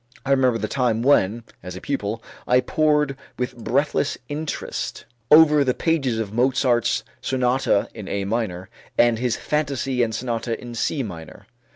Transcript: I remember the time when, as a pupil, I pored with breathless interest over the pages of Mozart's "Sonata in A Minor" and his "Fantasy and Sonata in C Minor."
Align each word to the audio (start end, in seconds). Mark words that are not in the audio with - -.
I 0.25 0.31
remember 0.31 0.57
the 0.57 0.67
time 0.67 1.03
when, 1.03 1.43
as 1.61 1.75
a 1.75 1.79
pupil, 1.79 2.23
I 2.47 2.59
pored 2.59 3.15
with 3.37 3.55
breathless 3.55 4.17
interest 4.29 5.05
over 5.29 5.63
the 5.63 5.75
pages 5.75 6.17
of 6.17 6.33
Mozart's 6.33 7.03
"Sonata 7.21 7.87
in 7.93 8.07
A 8.07 8.25
Minor" 8.25 8.67
and 8.97 9.19
his 9.19 9.37
"Fantasy 9.37 10.01
and 10.01 10.15
Sonata 10.15 10.59
in 10.59 10.73
C 10.73 11.03
Minor." 11.03 11.45